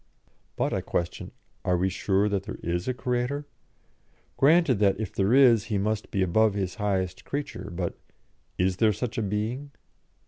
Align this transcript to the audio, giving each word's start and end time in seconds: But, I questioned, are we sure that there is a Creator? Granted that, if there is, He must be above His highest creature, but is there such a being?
But, 0.55 0.73
I 0.73 0.81
questioned, 0.81 1.31
are 1.63 1.77
we 1.77 1.87
sure 1.87 2.27
that 2.27 2.45
there 2.45 2.57
is 2.63 2.87
a 2.87 2.93
Creator? 2.95 3.45
Granted 4.35 4.79
that, 4.79 4.99
if 4.99 5.13
there 5.13 5.31
is, 5.31 5.65
He 5.65 5.77
must 5.77 6.09
be 6.09 6.23
above 6.23 6.55
His 6.55 6.73
highest 6.81 7.23
creature, 7.23 7.69
but 7.71 7.99
is 8.57 8.77
there 8.77 8.93
such 8.93 9.19
a 9.19 9.21
being? 9.21 9.69